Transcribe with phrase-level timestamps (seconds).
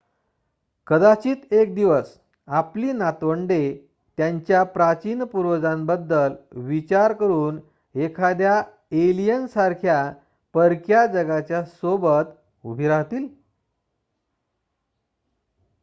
[0.87, 2.17] कदाचित एक दिवस
[2.47, 3.61] आपली नातवंडे
[4.17, 6.33] त्यांच्या प्राचीन पूर्वजांबद्दल
[6.61, 7.59] विचार करून
[7.95, 8.61] एखाद्या
[8.91, 10.11] एलियन सारख्या
[10.55, 12.33] परक्या जगाच्या सोबत
[12.63, 13.27] उभी राहतील